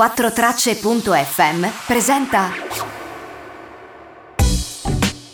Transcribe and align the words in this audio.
4tracce.fm 0.00 1.66
presenta 1.86 2.48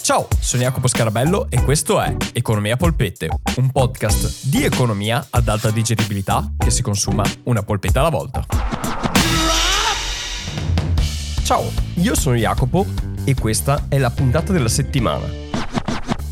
Ciao, 0.03 0.27
sono 0.41 0.63
Jacopo 0.63 0.89
Scarabello 0.89 1.47
e 1.51 1.63
questo 1.63 2.01
è 2.01 2.17
Economia 2.33 2.77
Polpette, 2.77 3.29
un 3.59 3.71
podcast 3.71 4.49
di 4.49 4.65
economia 4.65 5.25
ad 5.31 5.47
alta 5.47 5.71
digeribilità 5.71 6.51
che 6.59 6.71
si 6.71 6.83
consuma 6.83 7.23
una 7.45 7.63
polpetta 7.63 8.01
alla 8.01 8.09
volta. 8.09 8.45
Ciao, 11.45 11.71
io 11.95 12.17
sono 12.17 12.35
Jacopo 12.35 12.87
e 13.23 13.37
questa 13.37 13.85
è 13.87 13.99
la 13.99 14.11
puntata 14.11 14.53
della 14.53 14.69
settimana. 14.69 15.27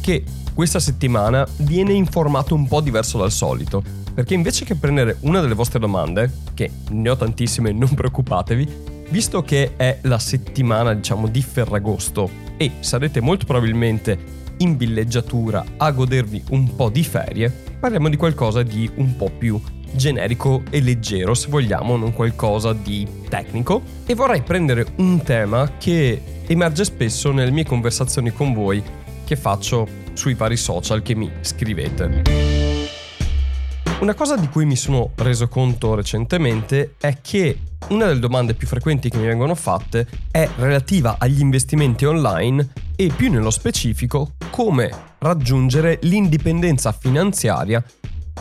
Che 0.01 0.25
questa 0.53 0.81
settimana 0.81 1.47
viene 1.59 1.93
in 1.93 2.07
formato 2.07 2.57
un 2.57 2.67
po' 2.67 2.81
diverso 2.81 3.17
dal 3.17 3.31
solito, 3.31 4.03
perché 4.15 4.35
invece 4.35 4.65
che 4.65 4.77
prendere 4.77 5.17
una 5.21 5.41
delle 5.41 5.55
vostre 5.55 5.79
domande, 5.79 6.31
che 6.55 6.71
ne 6.91 7.09
ho 7.11 7.17
tantissime, 7.17 7.73
non 7.73 7.93
preoccupatevi, 7.95 8.69
visto 9.11 9.43
che 9.43 9.73
è 9.77 9.99
la 10.03 10.19
settimana, 10.19 10.95
diciamo, 10.95 11.27
di 11.27 11.43
Ferragosto 11.43 12.31
e 12.57 12.73
sarete 12.81 13.21
molto 13.21 13.45
probabilmente 13.45 14.43
in 14.59 14.77
villeggiatura 14.77 15.65
a 15.77 15.91
godervi 15.91 16.45
un 16.51 16.77
po' 16.77 16.89
di 16.89 17.03
ferie, 17.03 17.51
parliamo 17.51 18.09
di 18.09 18.17
qualcosa 18.17 18.63
di 18.63 18.89
un 18.95 19.17
po' 19.17 19.31
più 19.37 19.61
generico 19.95 20.63
e 20.71 20.81
leggero, 20.81 21.35
se 21.35 21.49
vogliamo, 21.49 21.97
non 21.97 22.13
qualcosa 22.13 22.73
di 22.73 23.07
tecnico. 23.29 23.83
E 24.07 24.15
vorrei 24.15 24.43
prendere 24.43 24.87
un 24.97 25.23
tema 25.23 25.73
che 25.79 26.21
emerge 26.47 26.85
spesso 26.85 27.33
nelle 27.33 27.51
mie 27.51 27.65
conversazioni 27.65 28.33
con 28.33 28.53
voi 28.53 28.83
che 29.25 29.37
faccio 29.37 29.87
sui 30.13 30.35
vari 30.35 30.57
social 30.57 31.03
che 31.03 31.15
mi 31.15 31.31
scrivete. 31.41 32.54
Una 34.01 34.15
cosa 34.15 34.37
di 34.37 34.49
cui 34.49 34.67
mi 34.67 34.77
sono 34.77 35.13
reso 35.15 35.49
conto 35.49 35.95
recentemente 35.95 36.95
è 36.99 37.21
che 37.23 37.59
una 37.89 38.07
delle 38.07 38.19
domande 38.19 38.55
più 38.55 38.67
frequenti 38.67 39.09
che 39.09 39.17
mi 39.17 39.27
vengono 39.27 39.55
fatte 39.55 40.07
è 40.31 40.49
relativa 40.57 41.17
agli 41.19 41.41
investimenti 41.41 42.05
online 42.05 42.73
e 42.97 43.11
più 43.15 43.31
nello 43.31 43.51
specifico 43.51 44.33
come 44.51 44.91
raggiungere 45.19 45.99
l'indipendenza 46.03 46.93
finanziaria 46.93 47.83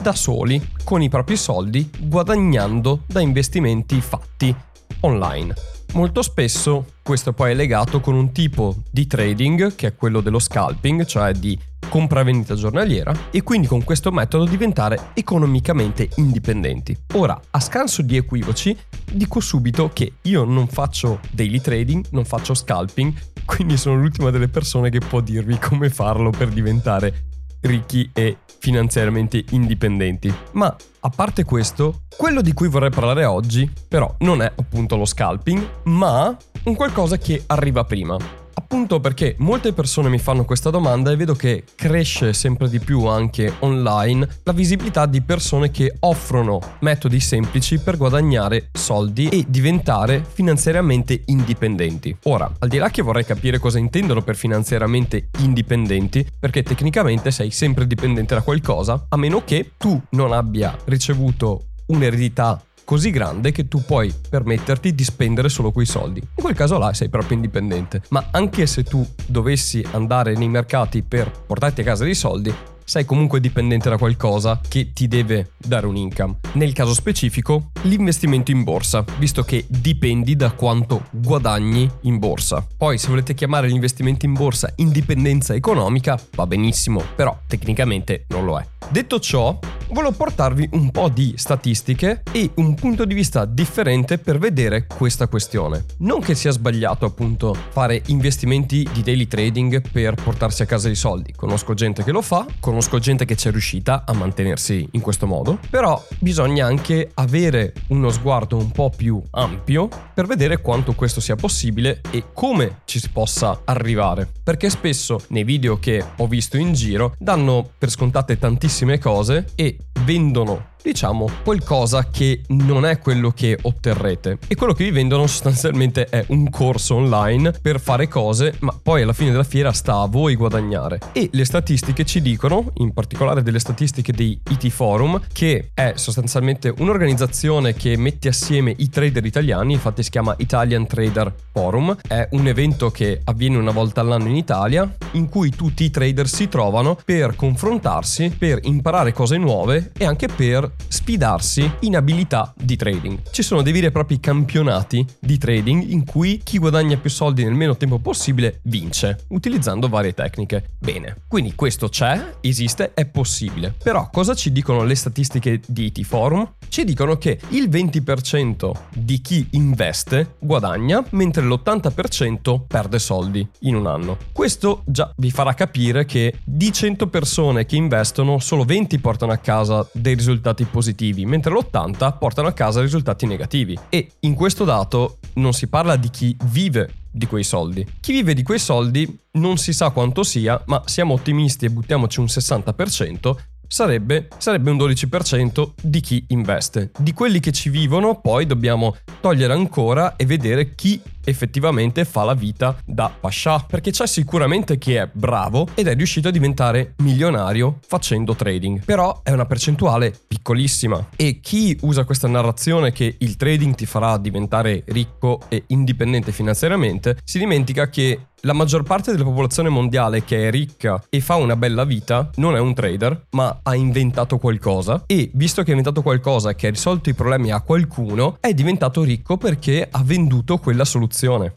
da 0.02 0.14
soli 0.14 0.62
con 0.84 1.02
i 1.02 1.08
propri 1.08 1.38
soldi 1.38 1.90
guadagnando 1.98 3.04
da 3.06 3.22
investimenti 3.22 4.02
fatti 4.02 4.54
online. 5.02 5.54
Molto 5.94 6.24
spesso 6.24 6.94
questo 7.04 7.32
poi 7.32 7.52
è 7.52 7.54
legato 7.54 8.00
con 8.00 8.16
un 8.16 8.32
tipo 8.32 8.76
di 8.90 9.06
trading 9.06 9.76
che 9.76 9.88
è 9.88 9.96
quello 9.96 10.20
dello 10.20 10.40
scalping, 10.40 11.06
cioè 11.06 11.32
di 11.34 11.58
compravendita 11.90 12.56
giornaliera 12.56 13.14
e 13.32 13.44
quindi 13.44 13.68
con 13.68 13.84
questo 13.84 14.12
metodo 14.12 14.46
diventare 14.46 15.12
economicamente 15.14 16.10
indipendenti. 16.16 16.98
Ora, 17.14 17.40
a 17.52 17.60
scanso 17.60 18.02
di 18.02 18.18
equivoci, 18.18 18.78
dico 19.12 19.40
subito 19.40 19.90
che 19.94 20.14
io 20.24 20.44
non 20.44 20.68
faccio 20.68 21.20
daily 21.32 21.62
trading, 21.62 22.06
non 22.12 22.26
faccio 22.26 22.54
scalping, 22.54 23.14
quindi 23.46 23.78
sono 23.78 24.00
l'ultima 24.00 24.30
delle 24.30 24.48
persone 24.48 24.90
che 24.90 25.00
può 25.00 25.22
dirvi 25.22 25.58
come 25.58 25.90
farlo 25.90 26.30
per 26.30 26.50
diventare 26.50 27.26
ricchi 27.62 28.10
e 28.14 28.38
finanziariamente 28.60 29.44
indipendenti. 29.52 30.34
Ma 30.54 30.74
a 31.02 31.10
parte 31.10 31.44
questo, 31.44 32.04
quello 32.16 32.42
di 32.42 32.54
cui 32.54 32.70
vorrei 32.70 32.90
parlare 32.90 33.26
oggi 33.26 33.70
però 33.88 34.14
non 34.20 34.42
è 34.42 34.52
appunto 34.56 34.96
lo 34.96 35.06
scalping, 35.06 35.82
ma 35.84 36.36
un 36.64 36.76
qualcosa 36.76 37.18
che 37.18 37.44
arriva 37.48 37.84
prima. 37.84 38.43
Appunto 38.74 39.00
perché 39.00 39.36
molte 39.38 39.72
persone 39.72 40.10
mi 40.10 40.18
fanno 40.18 40.46
questa 40.46 40.72
domanda 40.72 41.12
e 41.12 41.16
vedo 41.16 41.36
che 41.36 41.64
cresce 41.76 42.34
sempre 42.34 42.68
di 42.68 42.80
più 42.80 43.06
anche 43.06 43.54
online 43.60 44.28
la 44.42 44.52
visibilità 44.52 45.06
di 45.06 45.22
persone 45.22 45.70
che 45.70 45.94
offrono 46.00 46.60
metodi 46.80 47.20
semplici 47.20 47.78
per 47.78 47.98
guadagnare 47.98 48.70
soldi 48.74 49.30
e 49.30 49.46
diventare 49.48 50.26
finanziariamente 50.28 51.22
indipendenti. 51.26 52.18
Ora, 52.24 52.52
al 52.58 52.68
di 52.68 52.80
là 52.80 52.90
che 52.90 53.04
vorrei 53.04 53.24
capire 53.24 53.60
cosa 53.60 53.78
intendono 53.78 54.24
per 54.24 54.36
finanziariamente 54.36 55.30
indipendenti, 55.38 56.28
perché 56.40 56.64
tecnicamente 56.64 57.30
sei 57.30 57.52
sempre 57.52 57.86
dipendente 57.86 58.34
da 58.34 58.42
qualcosa, 58.42 59.06
a 59.08 59.18
meno 59.18 59.44
che 59.46 59.74
tu 59.78 60.02
non 60.10 60.32
abbia 60.32 60.76
ricevuto 60.86 61.66
un'eredità 61.86 62.60
così 62.84 63.12
grande 63.12 63.52
che 63.52 63.68
tu 63.68 63.84
puoi 63.84 64.14
permetterti 64.30 64.94
di 64.94 65.04
spendere 65.04 65.50
solo 65.50 65.72
quei 65.72 65.86
soldi. 65.86 66.20
In 66.20 66.44
quel 66.44 66.56
caso 66.56 66.78
là 66.78 66.94
sei 66.94 67.10
proprio 67.10 67.36
indipendente. 67.36 68.02
Ma 68.10 68.28
anche 68.32 68.66
se 68.66 68.84
tu 68.84 69.06
dovessi 69.26 69.86
andare 69.92 70.36
nei 70.36 70.50
mercati 70.50 71.02
per 71.02 71.32
portarti 71.32 71.82
a 71.82 71.84
casa 71.84 72.04
dei 72.04 72.16
soldi, 72.16 72.54
sei 72.84 73.06
comunque 73.06 73.40
dipendente 73.40 73.90
da 73.90 73.98
qualcosa 73.98 74.60
che 74.68 74.92
ti 74.94 75.08
deve 75.08 75.52
dare 75.58 75.86
un 75.86 75.96
income. 75.96 76.38
Nel 76.54 76.74
caso 76.74 76.94
specifico, 76.94 77.72
l'investimento 77.84 78.52
in 78.52 78.64
borsa, 78.64 79.04
visto 79.18 79.44
che 79.44 79.66
dipendi 79.68 80.36
da 80.36 80.52
quanto 80.52 81.06
guadagni 81.12 81.90
in 82.02 82.20
borsa. 82.20 82.66
Poi, 82.78 82.98
se 82.98 83.08
volete 83.08 83.34
chiamare 83.34 83.68
l'investimento 83.68 84.26
in 84.26 84.34
borsa 84.34 84.72
indipendenza 84.78 85.54
economica, 85.54 86.20
va 86.36 86.48
benissimo, 86.48 87.04
però 87.16 87.38
tecnicamente 87.48 88.26
non 88.30 88.46
lo 88.46 88.60
è. 88.60 88.68
Detto 88.90 89.20
ciò, 89.20 89.58
volevo 89.90 90.12
portarvi 90.12 90.70
un 90.74 90.92
po' 90.92 91.10
di 91.10 91.34
statistiche 91.38 92.24
e 92.32 92.52
un 92.56 92.76
punto 92.76 93.06
di 93.06 93.14
vista 93.14 93.46
differente 93.46 94.18
per 94.18 94.38
vedere 94.38 94.86
questa 94.86 95.28
questione. 95.28 95.86
Non 96.00 96.20
che 96.20 96.36
sia 96.36 96.52
sbagliato 96.52 97.06
appunto 97.06 97.56
fare 97.70 98.02
investimenti 98.08 98.88
di 98.92 99.02
daily 99.02 99.28
trading 99.28 99.90
per 99.90 100.16
portarsi 100.16 100.64
a 100.64 100.66
casa 100.66 100.90
i 100.90 100.96
soldi, 100.96 101.34
conosco 101.34 101.74
gente 101.74 102.04
che 102.04 102.12
lo 102.12 102.22
fa, 102.22 102.46
conosco 102.60 102.73
gente 103.00 103.26
che 103.26 103.36
c'è 103.36 103.52
riuscita 103.52 104.04
a 104.06 104.14
mantenersi 104.14 104.88
in 104.92 105.02
questo 105.02 105.28
modo, 105.28 105.60
però 105.70 106.02
bisogna 106.20 106.66
anche 106.66 107.12
avere 107.16 107.74
uno 107.88 108.10
sguardo 108.10 108.58
un 108.58 108.72
po' 108.72 108.90
più 108.90 109.22
ampio 109.32 109.90
per 110.14 110.26
vedere 110.26 110.62
quanto 110.62 110.94
questo 110.94 111.20
sia 111.20 111.36
possibile 111.36 112.02
e 112.12 112.26
come 112.34 112.82
ci 112.86 113.00
si 113.00 113.10
possa 113.10 113.62
arrivare, 113.66 114.30
perché 114.44 114.70
spesso 114.70 115.22
nei 115.30 115.44
video 115.44 115.80
che 115.80 116.04
ho 116.18 116.28
visto 116.28 116.58
in 116.58 116.74
giro 116.74 117.16
danno 117.18 117.70
per 117.78 117.90
scontate 117.90 118.38
tantissime 118.38 119.00
cose 119.00 119.48
e 119.56 119.78
vendono 120.06 120.72
diciamo, 120.84 121.30
qualcosa 121.44 122.10
che 122.12 122.42
non 122.50 122.86
è 122.86 123.00
quello 123.00 123.32
che 123.32 123.58
otterrete. 123.60 124.38
E 124.48 124.56
quello 124.56 124.74
che 124.74 124.84
vi 124.84 124.92
vendono 124.92 125.26
sostanzialmente 125.28 126.06
è 126.06 126.24
un 126.28 126.50
corso 126.50 126.96
online 126.96 127.54
per 127.54 127.80
fare 127.80 128.08
cose, 128.08 128.56
ma 128.60 128.78
poi 128.82 129.02
alla 129.02 129.14
fine 129.14 129.32
della 129.32 129.44
fiera 129.44 129.72
sta 129.72 130.02
a 130.02 130.08
voi 130.08 130.36
guadagnare. 130.36 131.00
E 131.14 131.30
le 131.32 131.46
statistiche 131.46 132.04
ci 132.04 132.22
dicono, 132.22 132.72
in 132.76 132.92
particolare 132.94 133.42
delle 133.42 133.60
statistiche 133.60 134.12
dei 134.12 134.40
IT 134.50 134.68
Forum, 134.70 135.22
che 135.32 135.72
è 135.74 135.94
sostanzialmente 135.96 136.74
un'organizzazione 136.78 137.74
che 137.74 137.96
mette 137.98 138.28
assieme 138.28 138.74
i 138.78 138.90
trader 138.90 139.26
italiani, 139.26 139.74
infatti 139.74 140.04
si 140.04 140.10
chiama 140.10 140.36
Italian 140.38 140.86
Trader 140.86 141.34
Forum, 141.54 141.96
è 142.06 142.28
un 142.32 142.48
evento 142.48 142.92
che 142.92 143.22
avviene 143.24 143.58
una 143.58 143.72
volta 143.72 144.02
all'anno 144.02 144.28
in 144.28 144.36
Italia, 144.36 144.94
in 145.12 145.30
cui 145.30 145.50
tutti 145.50 145.86
i 145.86 145.90
trader 145.90 146.28
si 146.28 146.50
trovano 146.50 146.98
per 147.06 147.36
confrontarsi, 147.36 148.36
per 148.38 148.60
imparare 148.64 149.14
cose 149.14 149.38
nuove 149.38 149.92
e 149.98 150.06
anche 150.06 150.28
per 150.28 150.73
sfidarsi 150.88 151.70
in 151.82 151.96
abilità 151.96 152.54
di 152.56 152.76
trading. 152.76 153.22
Ci 153.32 153.44
sono 153.44 153.62
dei 153.62 153.74
veri 153.74 153.88
e 153.88 153.92
propri 153.92 154.20
campionati 154.20 155.06
di 155.20 155.38
trading 155.38 155.90
in 155.90 156.06
cui 156.06 156.42
chi 156.44 156.58
guadagna 156.58 156.98
più 156.98 157.10
soldi 157.10 157.44
nel 157.44 157.54
meno 157.54 157.76
tempo 157.76 158.00
possibile 158.00 158.60
vince, 158.64 159.26
utilizzando 159.30 159.90
varie 159.90 160.14
tecniche. 160.14 160.72
Bene, 160.80 161.18
quindi 161.28 161.56
questo 161.56 161.90
c'è, 161.90 162.36
esiste, 162.42 162.94
è 162.94 163.06
possibile. 163.06 163.74
Però 163.82 164.10
cosa 164.12 164.34
ci 164.34 164.52
dicono 164.52 164.84
le 164.84 164.96
statistiche 164.96 165.62
di 165.66 165.86
IT 165.86 166.04
Forum? 166.04 166.54
Ci 166.68 166.84
dicono 166.84 167.18
che 167.18 167.40
il 167.50 167.70
20% 167.70 168.72
di 168.94 169.22
chi 169.22 169.48
investe 169.52 170.36
guadagna, 170.40 171.04
mentre 171.12 171.44
l'80% 171.44 172.62
perde 172.68 173.00
soldi 173.00 173.48
in 173.60 173.76
un 173.76 173.88
anno. 173.88 174.18
Questo 174.32 174.82
già 174.86 175.12
vi 175.18 175.32
farà 175.32 175.54
capire 175.54 176.06
che 176.06 176.40
di 176.44 176.72
100 176.72 177.08
persone 177.08 177.66
che 177.66 177.76
investono, 177.76 178.40
solo 178.40 178.64
20 178.64 179.00
portano 179.00 179.32
a 179.32 179.38
casa 179.38 179.88
dei 179.92 180.16
risultati 180.16 180.63
risultati 180.64 180.66
positivi, 180.66 181.26
mentre 181.26 181.52
l'80 181.52 182.18
portano 182.18 182.48
a 182.48 182.54
casa 182.54 182.82
risultati 182.82 183.26
negativi. 183.26 183.78
E 183.90 184.12
in 184.22 184.34
questo 184.34 184.64
dato 184.64 185.20
non 185.34 185.54
si 185.54 185.68
parla 185.68 185.96
di 185.96 186.10
chi 186.10 186.36
vive 186.46 186.94
di 187.12 187.28
quei 187.28 187.44
soldi. 187.44 187.86
Chi 188.00 188.14
vive 188.14 188.34
di 188.34 188.44
quei 188.44 188.60
soldi 188.60 189.20
non 189.34 189.58
si 189.58 189.74
sa 189.74 189.92
quanto 189.92 190.24
sia, 190.24 190.62
ma 190.68 190.82
siamo 190.86 191.14
ottimisti 191.14 191.66
e 191.66 191.70
buttiamoci 191.70 192.20
un 192.20 192.26
60%, 192.26 193.36
sarebbe, 193.68 194.28
sarebbe 194.38 194.72
un 194.72 194.78
12% 194.78 195.72
di 195.82 196.00
chi 196.00 196.26
investe. 196.30 196.92
Di 196.98 197.14
quelli 197.14 197.40
che 197.40 197.52
ci 197.52 197.70
vivono 197.70 198.20
poi 198.20 198.46
dobbiamo 198.46 198.96
togliere 199.22 199.54
ancora 199.54 200.16
e 200.16 200.26
vedere 200.26 200.74
chi 200.76 201.00
effettivamente 201.24 202.06
fa 202.06 202.24
la 202.24 202.34
vita 202.34 202.76
da 202.86 203.12
pascià, 203.18 203.60
perché 203.60 203.92
c'è 203.92 204.08
sicuramente 204.08 204.78
chi 204.78 204.94
è 204.94 205.10
bravo 205.12 205.68
ed 205.74 205.88
è 205.88 205.96
riuscito 205.96 206.28
a 206.28 206.32
diventare 206.32 206.94
milionario 206.98 207.80
facendo 207.86 208.36
trading, 208.36 208.84
però 208.84 209.22
è 209.24 209.32
una 209.32 209.46
percentuale 209.46 210.14
piccolissima 210.28 211.10
e 211.16 211.40
chi 211.42 211.78
usa 211.82 212.04
questa 212.04 212.28
narrazione 212.28 212.92
che 212.92 213.16
il 213.18 213.36
trading 213.36 213.76
ti 213.76 213.86
farà 213.86 214.18
diventare 214.18 214.84
ricco 214.88 215.42
e 215.50 215.64
indipendente 215.68 216.32
finanziariamente 216.32 217.18
si 217.24 217.40
dimentica 217.40 217.90
che 217.90 218.28
la 218.46 218.54
maggior 218.54 218.84
parte 218.84 219.12
della 219.12 219.24
popolazione 219.24 219.70
mondiale 219.70 220.26
che 220.26 220.48
è 220.48 220.52
ricca 220.52 221.02
e 221.10 221.22
fa 221.22 221.36
una 221.36 221.56
bella 221.56 221.86
vita 221.86 222.30
non 222.36 222.58
è 222.58 222.60
un 222.60 222.74
trader, 222.74 223.28
ma 223.32 223.62
ha 223.64 223.74
inventato 223.74 224.38
qualcosa 224.38 225.04
e 225.06 225.32
visto 225.34 225.62
che 225.62 225.70
ha 225.70 225.76
inventato 225.76 226.02
qualcosa 226.02 226.54
che 226.54 226.68
ha 226.68 226.70
risolto 226.70 227.10
i 227.10 227.14
problemi 227.14 227.52
a 227.52 227.62
qualcuno, 227.62 228.38
è 228.42 228.54
diventato 228.54 229.02
ricco 229.04 229.38
perché 229.38 229.88
ha 229.90 230.04
venduto 230.04 230.58
quella 230.58 230.84
soluzione. 230.84 231.13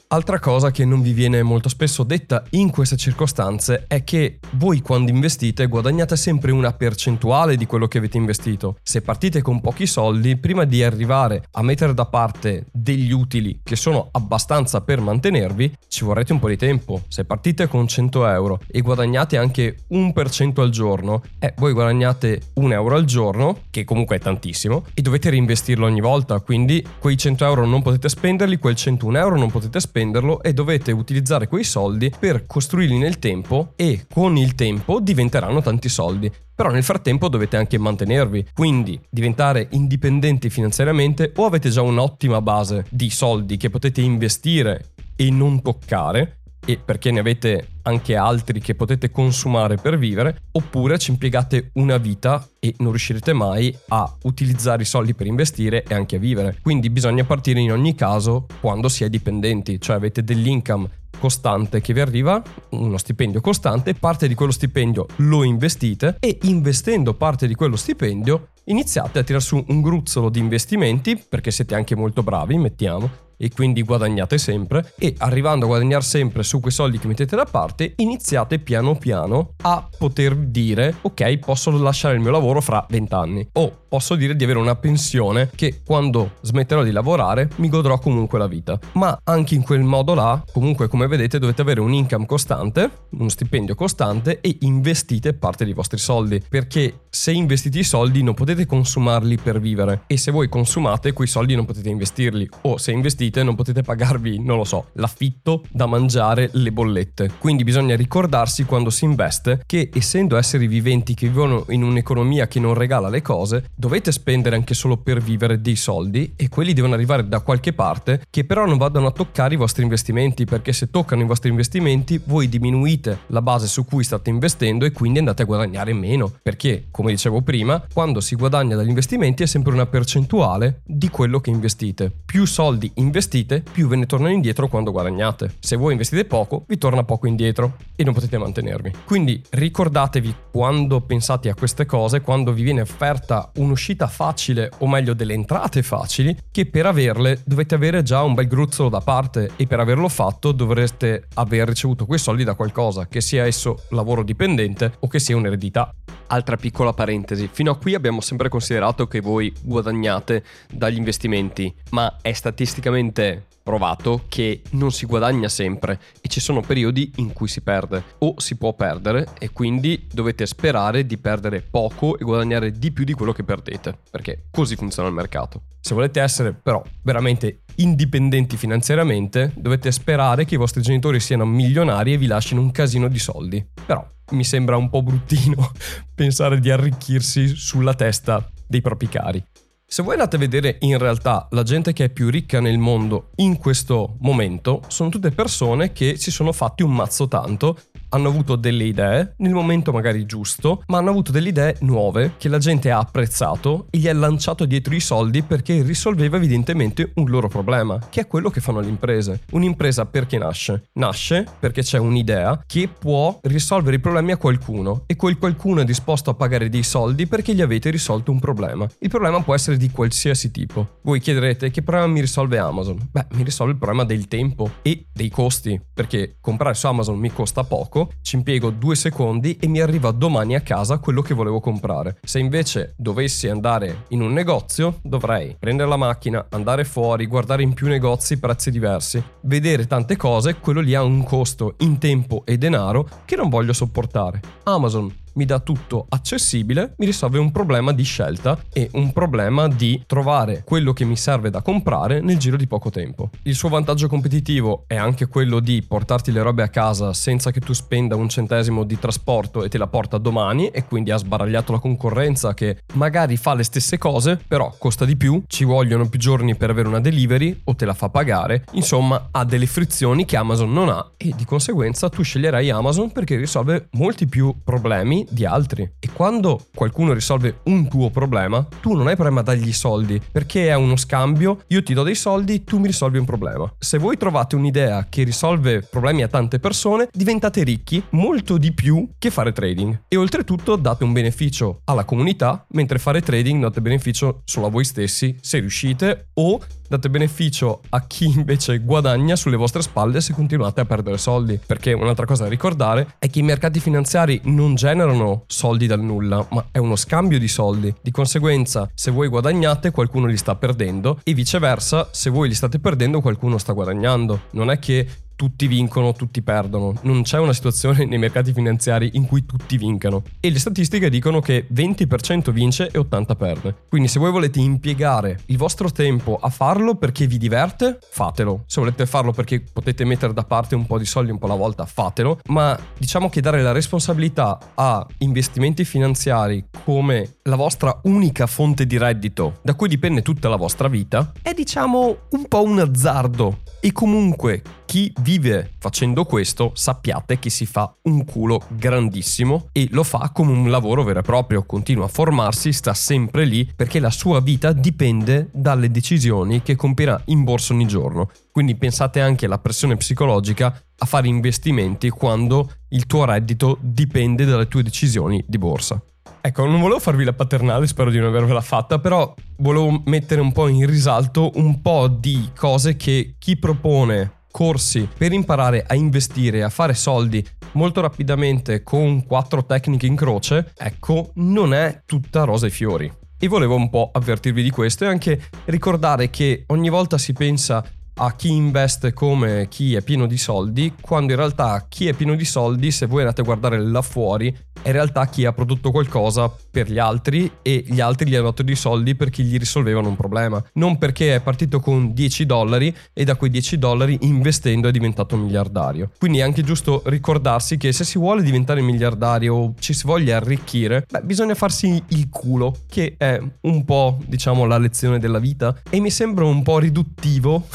Altra 0.09 0.39
cosa 0.39 0.71
che 0.71 0.85
non 0.85 1.03
vi 1.03 1.13
viene 1.13 1.43
molto 1.43 1.69
spesso 1.69 2.03
detta 2.03 2.45
in 2.51 2.71
queste 2.71 2.97
circostanze 2.97 3.85
è 3.89 4.05
che 4.05 4.39
voi 4.53 4.81
quando 4.81 5.11
investite 5.11 5.67
guadagnate 5.67 6.17
sempre 6.17 6.53
una 6.53 6.73
percentuale 6.73 7.57
di 7.57 7.67
quello 7.67 7.89
che 7.89 7.99
avete 7.99 8.17
investito. 8.17 8.79
Se 8.83 9.01
partite 9.01 9.43
con 9.43 9.61
pochi 9.61 9.87
soldi, 9.87 10.37
prima 10.37 10.65
di 10.65 10.83
arrivare 10.83 11.45
a 11.53 11.63
mettere 11.63 11.95
da 11.95 12.07
parte 12.07 12.67
degli 12.71 13.13
utili 13.13 13.61
che 13.63 13.77
sono 13.77 14.09
abbastanza 14.13 14.83
per 14.83 15.01
mantenervi, 15.01 15.73
ci 15.89 16.05
vorrete 16.05 16.33
un 16.33 16.39
po' 16.39 16.49
di 16.49 16.57
tempo. 16.57 16.65
Tempo, 16.67 17.03
se 17.09 17.25
partite 17.25 17.69
con 17.69 17.87
100 17.87 18.27
euro 18.29 18.61
e 18.67 18.81
guadagnate 18.81 19.39
anche 19.39 19.77
un 19.89 20.13
per 20.13 20.31
cento 20.31 20.63
al 20.63 20.71
giorno, 20.71 21.23
eh, 21.39 21.55
voi 21.57 21.73
guadagnate 21.73 22.53
un 22.55 22.73
euro 22.73 22.97
al 22.97 23.05
giorno, 23.05 23.61
che 23.71 23.85
comunque 23.85 24.17
è 24.17 24.19
tantissimo, 24.19 24.85
e 24.95 25.01
dovete 25.01 25.31
reinvestirlo 25.31 25.87
ogni 25.87 26.01
volta, 26.01 26.39
quindi 26.41 26.85
quei 26.99 27.17
100 27.17 27.45
euro 27.45 27.67
non 27.67 27.83
potete 27.83 28.09
spenderli, 28.09 28.59
quel 28.59 28.75
101 28.75 29.19
euro 29.19 29.39
non 29.39 29.46
potete 29.51 29.81
spenderlo 29.81 30.43
e 30.43 30.53
dovete 30.53 30.93
utilizzare 30.93 31.49
quei 31.49 31.65
soldi 31.65 32.13
per 32.19 32.47
costruirli 32.47 32.99
nel 32.99 33.19
tempo 33.19 33.73
e 33.77 34.07
con 34.13 34.37
il 34.37 34.55
tempo 34.55 35.01
diventeranno 35.01 35.63
tanti 35.63 35.89
soldi. 35.89 36.31
Però 36.55 36.71
nel 36.71 36.83
frattempo 36.83 37.29
dovete 37.29 37.57
anche 37.57 37.79
mantenervi, 37.79 38.49
quindi 38.55 38.99
diventare 39.11 39.69
indipendenti 39.73 40.49
finanziariamente 40.49 41.33
o 41.37 41.45
avete 41.45 41.69
già 41.69 41.83
un'ottima 41.83 42.41
base 42.41 42.87
di 42.91 43.11
soldi 43.11 43.57
che 43.57 43.71
potete 43.71 44.01
investire 44.01 44.93
e 45.17 45.31
non 45.31 45.63
toccare, 45.63 46.39
e 46.65 46.79
perché 46.79 47.11
ne 47.11 47.21
avete 47.21 47.69
anche 47.83 48.17
altri 48.17 48.61
che 48.61 48.75
potete 48.75 49.11
consumare 49.11 49.77
per 49.77 49.99
vivere, 49.99 50.43
oppure 50.53 50.99
ci 50.99 51.11
impiegate 51.13 51.71
una 51.75 51.97
vita 51.99 52.47
e 52.59 52.75
non 52.79 52.91
riuscirete 52.91 53.33
mai 53.33 53.77
a 53.89 54.13
utilizzare 54.23 54.83
i 54.83 54.87
soldi 54.87 55.15
per 55.15 55.27
investire 55.27 55.85
e 55.85 55.95
anche 55.95 56.17
a 56.17 56.19
vivere. 56.19 56.59
Quindi 56.63 56.91
bisogna 56.91 57.25
partire 57.25 57.61
in 57.61 57.71
ogni 57.71 57.95
caso 57.95 58.47
quando 58.61 58.89
si 58.89 59.05
è 59.05 59.09
dipendenti, 59.09 59.81
cioè 59.81 59.97
avete 59.97 60.25
dell'income 60.25 61.05
costante 61.19 61.81
che 61.81 61.93
vi 61.93 62.01
arriva, 62.01 62.43
uno 62.71 62.99
stipendio 62.99 63.41
costante, 63.41 63.95
parte 63.95 64.29
di 64.29 64.35
quello 64.35 64.53
stipendio 64.53 65.07
lo 65.17 65.45
investite 65.45 66.17
e 66.21 66.39
investendo 66.43 67.15
parte 67.15 67.47
di 67.47 67.55
quello 67.55 67.77
stipendio 67.77 68.49
iniziate 68.65 69.21
a 69.21 69.23
tirare 69.23 69.43
su 69.43 69.65
un 69.69 69.81
gruzzolo 69.81 70.29
di 70.29 70.41
investimenti 70.41 71.17
perché 71.17 71.51
siete 71.51 71.75
anche 71.75 71.97
molto 71.97 72.23
bravi, 72.23 72.59
mettiamo, 72.59 73.25
e 73.37 73.51
quindi 73.51 73.83
guadagnate 73.83 74.39
sempre. 74.39 74.93
E 74.99 75.15
arrivando 75.19 75.65
a 75.65 75.69
guadagnare 75.69 76.03
sempre 76.03 76.43
su 76.43 76.61
quei 76.61 76.73
soldi 76.73 76.99
che 76.99 77.07
mettete 77.07 77.37
da 77.37 77.45
parte 77.45 77.95
iniziate 77.97 78.59
piano 78.59 78.97
piano 78.97 79.55
a 79.63 79.87
poter 79.97 80.35
dire 80.35 80.97
ok 81.01 81.39
posso 81.39 81.71
lasciare 81.71 82.15
il 82.15 82.21
mio 82.21 82.31
lavoro 82.31 82.61
fra 82.61 82.85
20 82.89 83.15
anni 83.15 83.49
o 83.53 83.85
posso 83.89 84.15
dire 84.15 84.37
di 84.37 84.45
avere 84.45 84.59
una 84.59 84.75
pensione 84.77 85.51
che 85.55 85.83
quando 85.85 86.33
smetterò 86.43 86.83
di 86.83 86.91
lavorare 86.91 87.49
mi 87.57 87.69
godrò 87.69 87.99
comunque 87.99 88.39
la 88.39 88.47
vita. 88.47 88.79
Ma 88.93 89.19
anche 89.25 89.55
in 89.55 89.63
quel 89.63 89.83
modo 89.83 90.15
là 90.15 90.43
comunque 90.53 90.89
come 90.89 91.07
vedete 91.07 91.39
dovete 91.39 91.63
avere 91.63 91.81
un 91.81 91.93
income 91.93 92.27
costante 92.27 92.91
uno 93.11 93.29
stipendio 93.29 93.75
costante 93.75 94.41
e 94.41 94.59
investite 94.61 95.33
parte 95.33 95.65
dei 95.65 95.73
vostri 95.73 95.99
soldi. 95.99 96.43
Perché 96.47 97.07
se 97.09 97.33
investite 97.33 97.79
i 97.79 97.85
soldi 97.85 98.23
non 98.23 98.35
potete 98.35 98.67
consumarli 98.67 99.39
per 99.39 99.61
vivere. 99.61 100.03
E 100.07 100.17
se 100.17 100.31
voi 100.31 100.49
consumate 100.49 101.13
quei 101.13 101.29
soldi 101.29 101.55
non 101.55 101.65
potete 101.65 101.89
investirli. 101.89 102.49
O 102.63 102.77
se 102.79 102.93
investite 102.93 103.26
investite 103.27 103.43
non 103.43 103.55
potete 103.55 103.83
pagarvi, 103.83 104.41
non 104.41 104.57
lo 104.57 104.65
so, 104.65 104.89
l'affitto 104.95 105.63
da 105.71 105.87
mangiare, 105.87 106.51
le 106.53 106.73
bollette. 106.73 107.33
Quindi 107.39 107.65
bisogna 107.65 107.97
ricordarsi 107.97 108.65
quando 108.65 108.91
si 108.91 109.05
investe 109.05 109.63
che 109.67 109.91
essendo 109.93 110.37
esseri 110.37 110.67
viventi 110.67 111.15
che 111.15 111.29
vivono 111.29 111.65
in 111.69 111.83
un'economia 111.83 112.47
che 112.47 112.61
non 112.61 112.75
regala 112.75 113.09
le 113.09 113.23
cose, 113.23 113.69
dovete 113.75 114.13
spendere 114.13 114.57
anche 114.57 114.75
solo 114.75 114.97
per 114.97 115.21
vivere 115.21 115.61
dei 115.61 115.77
soldi 115.77 116.33
e 116.37 116.49
quelli 116.49 116.73
devono 116.73 116.95
arrivare 116.95 117.29
da 117.29 117.41
qualche 117.41 117.73
parte 117.73 118.23
che 118.31 118.45
però 118.45 118.67
non 118.67 118.79
vadano 118.79 119.07
a 119.07 119.13
toccare 119.13 119.55
i 119.55 119.57
vostri 119.57 119.83
investimenti 119.83 120.45
perché 120.45 120.73
se 120.73 120.91
toccano 120.91 121.23
i 121.23 121.27
vostri 121.27 121.51
investimenti 121.51 122.21
voi 122.25 122.49
diminuite 122.49 123.21
la 123.29 123.43
base 123.43 123.67
su 123.67 123.85
cui 123.85 124.05
state 124.05 124.31
investendo 124.31 124.85
e 124.85 124.93
quindi 124.93 125.19
andate 125.19 125.43
a 125.43 125.47
guadagnare 125.47 125.93
meno 125.93 126.33
perché 126.43 126.87
come 126.91 127.11
dicevo 127.11 127.43
prima 127.43 127.85
quando 127.93 128.21
si 128.21 128.37
guadagna 128.37 128.77
dagli 128.77 128.89
investimenti 128.89 129.43
è 129.43 129.47
sempre 129.47 129.73
una 129.73 129.87
percentuale 129.87 130.81
di 130.85 131.09
quello 131.09 131.41
che 131.41 131.51
investite 131.51 132.13
più 132.25 132.45
soldi 132.45 132.91
investite 132.95 133.16
investite, 133.17 133.63
più 133.73 133.89
ve 133.89 133.97
ne 133.97 134.05
tornano 134.05 134.33
indietro 134.33 134.69
quando 134.69 134.93
guadagnate. 134.93 135.55
Se 135.59 135.77
voi 135.77 135.93
investite 135.93 136.27
poco, 136.27 136.65
vi 136.69 136.77
torna 136.77 137.03
poco 137.03 137.27
indietro 137.27 137.77
e 137.97 138.05
non 138.05 138.13
potete 138.13 138.37
mantenervi. 138.37 138.93
Quindi 139.07 139.43
ricordatevi 139.49 140.35
quando 140.53 141.01
pensate 141.01 141.49
a 141.49 141.55
queste 141.55 141.87
cose, 141.87 142.21
quando 142.21 142.53
vi 142.53 142.63
viene 142.63 142.83
offerta 142.83 143.51
un'uscita 143.57 144.07
facile, 144.07 144.71
o 144.79 144.87
meglio 144.87 145.15
delle 145.15 145.33
entrate 145.33 145.83
facili, 145.83 146.37
che 146.51 146.67
per 146.67 146.85
averle 146.85 147.41
dovete 147.47 147.75
avere 147.75 148.03
già 148.03 148.23
un 148.23 148.35
bel 148.35 148.49
gruzzolo 148.49 148.91
da 148.91 149.01
parte 149.01 149.53
e 149.57 149.67
per 149.67 149.81
averlo 149.81 150.09
fatto 150.09 150.53
dovreste 150.53 151.29
aver 151.35 151.69
ricevuto 151.69 152.05
quei 152.05 152.19
soldi 152.19 152.45
da 152.45 152.55
qualcosa, 152.55 153.07
che 153.07 153.23
sia 153.23 153.47
esso 153.47 153.85
lavoro 153.91 154.23
dipendente 154.23 154.93
o 155.01 155.09
che 155.09 155.21
sia 155.21 155.37
un'eredità. 155.37 155.91
Altra 156.29 156.57
piccola 156.57 156.93
parentesi, 156.93 157.49
fino 157.53 157.71
a 157.71 157.77
qui 157.77 157.95
abbiamo 157.95 158.21
sempre 158.21 158.49
considerato 158.49 159.07
che 159.07 159.21
voi 159.21 159.53
guadagnate 159.63 160.45
dagli 160.73 160.97
investimenti, 160.97 161.73
ma 161.91 162.17
è 162.21 162.33
statisticamente 162.33 163.47
provato 163.67 164.23
che 164.29 164.63
non 164.71 164.93
si 164.93 165.07
guadagna 165.07 165.49
sempre 165.49 165.99
e 166.21 166.29
ci 166.29 166.39
sono 166.39 166.61
periodi 166.61 167.11
in 167.17 167.33
cui 167.33 167.49
si 167.49 167.63
perde 167.63 168.01
o 168.19 168.35
si 168.39 168.57
può 168.57 168.75
perdere 168.75 169.27
e 169.41 169.51
quindi 169.51 170.07
dovete 170.13 170.47
sperare 170.47 171.05
di 171.05 171.19
perdere 171.19 171.63
poco 171.63 172.17
e 172.17 172.23
guadagnare 172.23 172.71
di 172.71 172.93
più 172.93 173.05
di 173.05 173.13
quello 173.13 173.33
che 173.33 173.43
perdete, 173.43 173.99
perché 174.09 174.45
così 174.53 174.77
funziona 174.77 175.09
il 175.09 175.15
mercato. 175.15 175.63
Se 175.81 175.95
volete 175.95 176.21
essere 176.21 176.53
però 176.53 176.81
veramente 177.03 177.63
indipendenti 177.77 178.57
finanziariamente, 178.57 179.53
dovete 179.57 179.91
sperare 179.91 180.45
che 180.45 180.55
i 180.55 180.59
vostri 180.59 180.83
genitori 180.83 181.19
siano 181.19 181.45
milionari 181.45 182.13
e 182.13 182.19
vi 182.19 182.27
lasciano 182.27 182.61
un 182.61 182.71
casino 182.71 183.09
di 183.09 183.19
soldi. 183.19 183.67
Però 183.85 184.05
mi 184.31 184.45
sembra 184.45 184.77
un 184.77 184.89
po' 184.89 185.03
bruttino 185.03 185.71
pensare 186.15 186.61
di 186.61 186.71
arricchirsi 186.71 187.49
sulla 187.49 187.95
testa 187.95 188.51
dei 188.67 188.81
propri 188.81 189.09
cari. 189.09 189.45
Se 189.89 190.03
voi 190.03 190.15
andate 190.15 190.35
a 190.35 190.41
vedere 190.41 190.79
in 190.81 190.99
realtà 190.99 191.47
la 191.53 191.63
gente 191.63 191.93
che 191.93 192.05
è 192.05 192.09
più 192.11 192.29
ricca 192.29 192.61
nel 192.61 192.77
mondo 192.77 193.31
in 193.37 193.57
questo 193.57 194.17
momento, 194.21 194.83
sono 194.89 195.11
tutte 195.11 195.31
persone 195.31 195.93
che 195.93 196.17
si 196.17 196.33
sono 196.33 196.51
fatti 196.51 196.83
un 196.83 196.93
mazzo 196.93 197.29
tanto 197.29 197.79
hanno 198.11 198.29
avuto 198.29 198.57
delle 198.57 198.85
idee 198.85 199.35
nel 199.39 199.53
momento 199.53 199.93
magari 199.93 200.27
giusto, 200.27 200.83
ma 200.87 200.99
hanno 200.99 201.11
avuto 201.11 201.33
delle 201.33 201.49
idee 201.49 201.77
nuove 201.81 202.33
che 202.37 202.49
la 202.49 202.59
gente 202.59 202.91
ha 202.91 202.99
apprezzato 202.99 203.87
e 203.91 203.99
gli 203.99 204.09
ha 204.09 204.15
lanciato 204.15 204.65
dietro 204.65 204.95
i 204.95 205.01
soldi 205.01 205.43
perché 205.43 205.83
risolveva 205.83 206.37
evidentemente 206.37 207.13
un 207.15 207.29
loro 207.29 207.49
problema, 207.49 207.99
che 208.11 208.23
è 208.23 208.27
quello 208.27 208.51
che 208.51 208.61
fanno 208.61 208.81
le 208.81 208.89
imprese. 208.89 209.41
Un'impresa 209.53 210.07
perché 210.07 210.39
nasce? 210.39 210.89
Nasce 210.95 211.47
perché 211.59 211.83
c'è 211.83 211.99
un'idea 211.99 212.63
che 212.67 212.89
può 212.89 213.39
risolvere 213.43 213.97
i 213.97 214.01
problemi 214.01 214.33
a 214.33 214.37
qualcuno 214.37 215.05
e 215.07 215.17
quel 215.17 215.39
qualcuno 215.39 215.81
è 215.81 215.85
disposto 215.85 216.31
a 216.31 216.35
pagare 216.35 216.69
dei 216.69 216.83
soldi 216.83 217.27
perché 217.27 217.55
gli 217.55 217.63
avete 217.63 217.91
risolto 217.91 218.31
un 218.31 218.41
problema. 218.41 218.87
Il 219.01 219.09
problema 219.09 219.43
può 219.43 219.55
essere 219.55 219.77
di 219.77 219.91
qualsiasi 219.91 220.51
tipo. 220.51 220.99
Voi 221.03 221.21
chiederete 221.21 221.71
che 221.71 221.83
problema 221.83 222.07
mi 222.07 222.21
risolve 222.21 222.59
Amazon? 222.59 223.09
Beh, 223.11 223.27
mi 223.33 223.43
risolve 223.43 223.73
il 223.73 223.79
problema 223.79 224.05
del 224.05 224.29
tempo 224.29 224.71
e 224.83 225.07
dei 225.13 225.31
costi, 225.31 225.81
perché 225.93 226.37
comprare 226.41 226.75
su 226.75 226.87
Amazon 226.87 227.19
mi 227.19 227.33
costa 227.33 227.65
poco 227.65 227.96
ci 228.23 228.37
impiego 228.37 228.71
due 228.71 228.95
secondi 228.95 229.57
e 229.59 229.67
mi 229.69 229.81
arriva 229.81 230.11
domani 230.11 230.55
a 230.55 230.61
casa 230.61 230.99
quello 230.99 231.23
che 231.23 231.35
volevo 231.35 231.61
comprare. 231.61 232.19
Se 232.23 232.39
invece 232.39 232.95
dovessi 232.97 233.49
andare 233.49 234.05
in 234.09 234.21
un 234.21 234.33
negozio, 234.33 234.99
dovrei 235.03 235.57
prendere 235.59 235.89
la 235.89 235.97
macchina, 235.97 236.47
andare 236.51 236.85
fuori, 236.85 237.27
guardare 237.27 237.63
in 237.63 237.75
più 237.75 237.87
negozi 237.87 238.39
prezzi 238.39 238.71
diversi, 238.71 239.23
vedere 239.43 239.87
tante 239.87 240.17
cose, 240.17 240.57
quello 240.57 240.81
lì 240.81 240.95
ha 240.95 241.03
un 241.03 241.25
costo 241.25 241.75
in 241.79 241.99
tempo 241.99 242.43
e 242.45 242.59
denaro 242.59 243.09
che 243.25 243.37
non 243.37 243.49
voglio 243.49 243.73
sopportare. 243.73 244.41
Amazon 244.65 245.25
mi 245.37 245.45
dà 245.45 245.61
tutto 245.61 246.07
accessibile, 246.09 246.95
mi 246.99 247.07
risolve 247.07 247.39
un 247.39 247.53
problema 247.53 247.93
di 247.93 248.03
scelta 248.03 248.59
e 248.73 248.89
un 248.93 249.13
problema 249.13 249.69
di 249.69 250.03
trovare 250.07 250.63
quello 250.65 250.93
che 250.93 251.05
mi 251.05 251.17
serve 251.17 251.51
da 251.51 251.63
comprare 251.63 252.21
nel 252.21 252.39
giro 252.39 252.57
di 252.57 252.67
poco 252.67 252.91
tempo. 252.91 253.31
Il 253.43 253.55
suo 253.55 253.69
vantaggio 253.69 254.09
competitivo 254.09 254.85
è 254.87 254.97
anche 254.97 255.27
quello 255.27 255.61
di 255.61 255.83
portarti 255.83 256.33
le 256.33 256.43
robe 256.43 256.63
a 256.63 256.69
casa 256.69 257.13
senza 257.13 257.51
che 257.51 257.61
tu 257.61 257.73
spenda 257.73 258.17
un 258.17 258.29
centesimo 258.29 258.85
di 258.85 258.99
trasporto 258.99 259.63
e 259.63 259.69
te 259.69 259.79
la 259.79 259.87
porta 259.87 260.19
domani 260.19 260.69
e 260.69 260.85
quindi 260.85 261.11
ha 261.11 261.17
sbaragliato 261.17 261.73
la 261.73 261.79
concorrenza 261.79 262.55
che 262.55 262.83
magari 262.95 263.37
fa 263.37 263.55
le 263.55 263.63
stesse 263.63 263.99
cose, 263.99 264.41
però 264.47 264.75
costa 264.79 265.05
di 265.05 265.17
più, 265.17 265.43
ci 265.47 265.65
vogliono 265.65 266.09
più 266.09 266.19
giorni 266.19 266.57
per 266.57 266.71
avere 266.71 266.89
una 266.89 267.01
delivery 267.01 267.61
o 267.65 267.75
te 267.75 267.85
la 267.85 267.95
fa 267.95 268.09
pagare, 268.09 268.65
insomma 268.73 269.29
ha 269.31 269.45
delle 269.45 269.67
frizioni 269.67 270.25
che 270.25 270.37
Amazon 270.37 270.73
non 270.73 270.89
ha 270.89 271.11
e 271.17 271.33
di 271.37 271.45
conseguenza 271.45 272.09
tu 272.09 272.23
sceglierai 272.23 272.71
Amazon 272.71 273.13
perché 273.13 273.37
risolve 273.37 273.89
molti 273.93 274.27
più 274.27 274.55
problemi 274.65 275.26
di 275.29 275.45
altri. 275.45 275.83
E 275.99 276.09
quando 276.13 276.67
qualcuno 276.75 277.13
risolve 277.13 277.61
un 277.65 277.89
tuo 277.89 278.11
problema, 278.11 278.67
tu 278.81 278.95
non 278.95 279.07
hai 279.07 279.15
problema 279.15 279.41
a 279.41 279.45
dargli 279.45 279.73
soldi 279.73 280.21
perché 280.31 280.69
è 280.69 280.75
uno 280.75 280.97
scambio, 280.97 281.63
io 281.69 281.83
ti 281.83 281.95
do 281.95 282.03
dei 282.03 282.15
soldi, 282.15 282.65
tu 282.65 282.79
mi 282.79 282.87
risolvi 282.87 283.19
un 283.19 283.25
problema. 283.25 283.73
Se 283.79 283.99
voi 283.99 284.17
trovate 284.17 284.57
un'idea 284.57 285.07
che 285.09 285.23
risolve 285.23 285.83
problemi 285.83 286.23
a 286.23 286.29
tante 286.29 286.59
persone, 286.59 287.09
diventate 287.13 287.63
ricchi 287.63 288.03
molto 288.11 288.59
di 288.59 288.73
più 288.73 289.09
che 289.19 289.31
fare 289.31 289.53
trading. 289.53 290.05
E 290.09 290.17
oltretutto 290.17 290.77
date 290.77 291.05
un 291.05 291.13
beneficio 291.13 291.81
alla 291.85 292.05
comunità, 292.05 292.65
mentre 292.71 292.99
fare 292.99 293.23
trading 293.23 293.63
date 293.63 293.81
beneficio 293.81 294.43
solo 294.45 294.67
a 294.67 294.71
voi 294.71 294.85
stessi 294.85 295.37
se 295.41 295.59
riuscite 295.59 296.29
o 296.35 296.61
date 296.89 297.11
beneficio 297.11 297.81
a 297.91 298.07
chi 298.07 298.25
invece 298.27 298.79
guadagna 298.79 299.37
sulle 299.37 299.57
vostre 299.57 299.83
spalle 299.83 300.21
se 300.21 300.33
continuate 300.33 300.81
a 300.81 300.85
perdere 300.85 301.19
soldi. 301.19 301.59
Perché 301.65 301.93
un'altra 301.93 302.27
cosa 302.27 302.45
da 302.45 302.49
ricordare 302.49 303.15
è 303.19 303.29
che 303.29 303.41
i 303.41 303.43
mercati 303.43 303.81
finanziari 303.81 304.41
non 304.45 304.75
generano 304.75 305.45
soldi 305.47 305.87
dal 305.87 306.01
nulla, 306.01 306.47
ma 306.51 306.67
è 306.71 306.79
uno 306.79 306.97
scambio 306.97 307.39
di 307.39 307.49
soldi. 307.49 307.95
Di 308.01 308.11
conseguenza, 308.11 308.89
se 308.95 309.11
voi 309.11 309.29
guadagnate, 309.29 309.91
qualcuno 309.91 310.27
li 310.27 310.37
sta 310.37 310.55
perdendo 310.55 311.21
e 311.23 311.35
viceversa, 311.35 312.09
se 312.13 312.31
voi 312.31 312.49
li 312.49 312.55
state 312.55 312.79
perdendo, 312.79 313.21
qualcuno 313.21 313.59
sta 313.59 313.73
guadagnando. 313.73 314.43
Non 314.53 314.71
è 314.71 314.79
che 314.79 315.07
tutti 315.37 315.67
vincono, 315.67 316.13
tutti 316.15 316.43
perdono. 316.43 316.95
Non 317.03 317.23
c'è 317.23 317.39
una 317.39 317.53
situazione 317.53 318.05
nei 318.07 318.19
mercati 318.19 318.53
finanziari 318.53 319.11
in 319.13 319.27
cui 319.27 319.45
tutti 319.45 319.77
vincano. 319.77 320.23
E 320.41 320.51
le 320.51 320.59
statistiche 320.59 321.11
dicono 321.11 321.41
che 321.41 321.67
20% 321.73 322.51
vince 322.51 322.89
e 322.91 322.99
80% 322.99 323.37
perde. 323.37 323.75
Quindi 323.89 324.09
se 324.09 324.19
voi 324.19 324.31
volete 324.31 324.59
impiegare 324.59 325.41
il 325.47 325.59
vostro 325.59 325.93
tempo 325.93 326.39
a 326.41 326.49
farlo 326.49 326.97
perché 326.97 327.27
vi 327.27 327.39
diverte, 327.39 327.99
fatelo. 328.11 328.65
Se 328.67 328.81
volete 328.81 329.07
farlo 329.07 329.33
perché 329.33 329.61
potete 329.61 330.05
mettere 330.05 330.33
da 330.33 330.45
parte 330.45 330.75
un 330.75 330.87
po' 330.87 330.99
di 330.99 331.05
soldi 331.05 331.31
un 331.31 331.39
po' 331.39 331.47
alla 331.47 331.55
volta, 331.55 331.85
fatelo. 331.85 332.41
Ma 332.47 332.79
diciamo 332.99 333.29
che 333.29 333.41
dare 333.43 333.63
la 333.63 333.73
responsabilità 333.73 334.59
a 334.75 335.07
investimenti 335.19 335.85
finanziari 335.85 336.65
come 336.83 337.37
la 337.43 337.57
vostra 337.57 338.01
unica 338.05 338.47
fonte 338.47 338.87
di 338.87 338.97
reddito, 338.97 339.59
da 339.63 339.75
cui 339.75 339.89
dipende 339.89 340.23
tutta 340.23 340.49
la 340.49 340.57
vostra 340.57 340.89
vita, 340.89 341.33
è 341.43 341.53
diciamo 341.53 342.17
un 342.31 342.49
po' 342.49 342.63
un 342.63 342.79
azzardo. 342.79 343.59
E 343.81 343.93
comunque 343.93 344.63
chi 344.87 345.13
vive 345.21 345.73
facendo 345.79 346.25
questo 346.25 346.71
sappiate 346.75 347.39
che 347.39 347.51
si 347.51 347.67
fa 347.67 347.93
un 348.03 348.25
culo 348.25 348.63
grandissimo 348.69 349.69
e 349.73 349.89
lo 349.91 350.05
fa 350.05 350.31
come 350.33 350.53
un 350.53 350.71
lavoro 350.71 351.03
vero 351.03 351.19
e 351.19 351.23
proprio, 351.23 351.65
continua 351.65 352.07
a 352.07 352.09
formarsi, 352.09 352.73
sta 352.73 352.95
sempre 352.95 353.45
lì 353.45 353.71
perché 353.75 353.99
la 353.99 354.11
sua 354.11 354.41
vita 354.41 354.73
dipende 354.73 355.49
dalle 355.53 355.91
decisioni 355.91 356.63
che 356.63 356.77
compierà 356.77 357.21
in 357.27 357.45
borsa 357.45 357.75
ogni 357.75 357.87
giorno. 357.87 358.31
Quindi 358.51 358.77
pensate 358.77 359.21
anche 359.21 359.45
alla 359.45 359.59
pressione 359.59 359.97
psicologica 359.97 360.81
a 360.99 361.05
fare 361.05 361.29
investimenti 361.29 362.09
quando 362.09 362.73
il 362.89 363.07
tuo 363.07 363.27
reddito 363.27 363.77
dipende 363.81 364.45
dalle 364.45 364.69
tue 364.69 364.83
decisioni 364.83 365.45
di 365.47 365.59
borsa. 365.59 366.01
Ecco, 366.41 366.65
non 366.65 366.81
volevo 366.81 367.01
farvi 367.01 367.25
la 367.25 367.33
paternale, 367.33 367.89
spero 367.89 368.09
di 368.09 368.19
non 368.19 368.29
avervela 368.29 368.61
fatta, 368.61 369.01
però 369.01 369.35
volevo 369.57 370.01
mettere 370.05 370.41
un 370.41 370.53
po' 370.53 370.69
in 370.69 370.87
risalto 370.87 371.51
un 371.57 371.83
po' 371.83 372.07
di 372.07 372.51
cose 372.55 372.97
che 372.97 373.35
chi 373.37 373.57
propone 373.57 374.45
corsi 374.57 375.07
per 375.15 375.35
imparare 375.35 375.85
a 375.87 375.95
investire, 375.95 376.63
a 376.63 376.71
fare 376.71 376.95
soldi 376.95 377.47
molto 377.73 378.01
rapidamente 378.01 378.83
con 378.83 379.27
quattro 379.27 379.67
tecniche 379.67 380.07
in 380.07 380.17
croce, 380.17 380.73
ecco, 380.75 381.33
non 381.35 381.75
è 381.75 382.01
tutta 382.07 382.45
rosa 382.45 382.67
e 382.67 382.71
fiori. 382.71 383.13
E 383.39 383.49
volevo 383.49 383.75
un 383.75 383.91
po' 383.91 384.09
avvertirvi 384.15 384.63
di 384.63 384.71
questo 384.71 385.05
e 385.05 385.09
anche 385.09 385.51
ricordare 385.67 386.31
che 386.31 386.65
ogni 386.69 386.89
volta 386.89 387.19
si 387.19 387.35
pensa 387.35 387.85
a 388.19 388.35
chi 388.35 388.51
investe 388.51 389.13
come 389.13 389.67
chi 389.69 389.95
è 389.95 390.03
pieno 390.03 390.27
di 390.27 390.39
soldi, 390.39 390.95
quando 391.01 391.33
in 391.33 391.39
realtà 391.39 391.87
chi 391.89 392.07
è 392.09 392.15
pieno 392.15 392.35
di 392.35 392.45
soldi, 392.45 392.91
se 392.91 393.07
voi 393.07 393.21
andate 393.21 393.43
a 393.43 393.45
guardare 393.45 393.79
là 393.79 394.01
fuori, 394.01 394.55
è 394.81 394.89
in 394.89 394.93
realtà 394.93 395.27
chi 395.27 395.45
ha 395.45 395.53
prodotto 395.53 395.91
qualcosa 395.91 396.51
per 396.71 396.91
gli 396.91 396.99
altri 396.99 397.51
e 397.61 397.85
gli 397.87 398.01
altri 398.01 398.29
gli 398.29 398.35
hanno 398.35 398.45
dato 398.45 398.63
dei 398.63 398.77
soldi 398.77 399.15
perché 399.17 399.43
gli 399.43 399.59
risolvevano 399.59 400.09
un 400.09 400.17
problema. 400.17 400.65
Non 400.75 400.97
perché 400.97 401.35
è 401.35 401.41
partito 401.41 401.81
con 401.81 402.15
10 402.15 402.47
dollari 402.47 402.95
e 403.13 403.25
da 403.25 403.35
quei 403.35 403.51
10 403.51 403.79
dollari 403.79 404.19
investendo 404.23 404.89
è 404.89 404.93
diventato 404.93 405.37
miliardario. 405.37 406.11
Quindi 406.19 406.39
è 406.39 406.43
anche 406.43 406.63
giusto 406.63 407.03
ricordarsi 407.07 407.77
che 407.77 407.93
se 407.93 408.05
si 408.05 408.19
vuole 408.19 408.43
diventare 408.43 408.81
miliardario 408.81 409.55
o 409.55 409.75
ci 409.79 409.93
si 409.93 410.07
voglia 410.07 410.37
arricchire, 410.37 411.05
beh, 411.11 411.23
bisogna 411.23 411.55
farsi 411.55 412.03
il 412.09 412.29
culo, 412.31 412.75
che 412.89 413.17
è 413.19 413.41
un 413.63 413.85
po', 413.85 414.19
diciamo, 414.25 414.65
la 414.65 414.79
lezione 414.79 415.19
della 415.19 415.39
vita. 415.39 415.77
E 415.91 416.01
mi 416.01 416.11
sembra 416.11 416.45
un 416.45 416.63
po' 416.63 416.79
riduttivo 416.79 417.67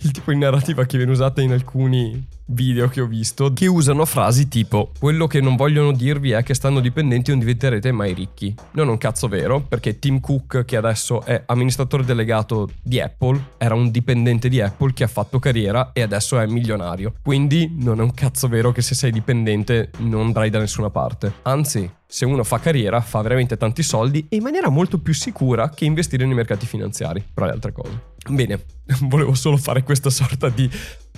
il 0.00 0.10
tipo 0.10 0.32
di 0.32 0.38
narrativa 0.38 0.84
che 0.84 0.96
viene 0.96 1.12
usata 1.12 1.40
in 1.40 1.52
alcuni 1.52 2.26
video 2.52 2.88
che 2.88 3.00
ho 3.00 3.06
visto 3.06 3.52
che 3.52 3.66
usano 3.66 4.04
frasi 4.04 4.48
tipo 4.48 4.90
quello 4.98 5.26
che 5.26 5.40
non 5.40 5.56
vogliono 5.56 5.92
dirvi 5.92 6.32
è 6.32 6.42
che 6.42 6.54
stanno 6.54 6.80
dipendenti 6.80 7.30
non 7.30 7.40
diventerete 7.40 7.92
mai 7.92 8.12
ricchi. 8.14 8.54
Non 8.72 8.88
è 8.88 8.90
un 8.90 8.98
cazzo 8.98 9.28
vero 9.28 9.60
perché 9.60 9.98
Tim 9.98 10.20
Cook 10.20 10.64
che 10.64 10.76
adesso 10.76 11.24
è 11.24 11.42
amministratore 11.46 12.04
delegato 12.04 12.70
di 12.82 13.00
Apple 13.00 13.40
era 13.58 13.74
un 13.74 13.90
dipendente 13.90 14.48
di 14.48 14.60
Apple 14.60 14.92
che 14.92 15.04
ha 15.04 15.08
fatto 15.08 15.38
carriera 15.38 15.90
e 15.92 16.02
adesso 16.02 16.38
è 16.38 16.46
milionario. 16.46 17.14
Quindi 17.22 17.74
non 17.78 18.00
è 18.00 18.02
un 18.02 18.14
cazzo 18.14 18.48
vero 18.48 18.72
che 18.72 18.82
se 18.82 18.94
sei 18.94 19.10
dipendente 19.10 19.90
non 19.98 20.26
andrai 20.26 20.50
da 20.50 20.58
nessuna 20.58 20.90
parte. 20.90 21.32
Anzi, 21.42 21.90
se 22.06 22.26
uno 22.26 22.44
fa 22.44 22.58
carriera 22.58 23.00
fa 23.00 23.22
veramente 23.22 23.56
tanti 23.56 23.82
soldi 23.82 24.26
e 24.28 24.36
in 24.36 24.42
maniera 24.42 24.68
molto 24.68 24.98
più 24.98 25.14
sicura 25.14 25.70
che 25.70 25.86
investire 25.86 26.26
nei 26.26 26.34
mercati 26.34 26.66
finanziari, 26.66 27.24
tra 27.32 27.46
le 27.46 27.52
altre 27.52 27.72
cose. 27.72 28.10
Bene, 28.28 28.64
volevo 29.08 29.32
solo 29.32 29.56
fare 29.56 29.82
questa 29.82 30.10
sorta 30.10 30.50
di 30.50 30.68